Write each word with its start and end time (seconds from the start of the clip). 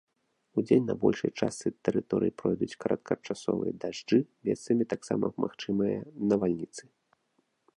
Удзень 0.59 0.85
на 0.91 0.93
большай 1.01 1.31
частцы 1.39 1.67
тэрыторыі 1.89 2.33
пройдуць 2.43 2.77
кароткачасовыя 2.85 3.71
дажджы, 3.83 4.19
месцамі 4.49 4.83
таксама 4.95 5.25
магчымыя 5.45 5.97
навальніцы. 6.33 6.83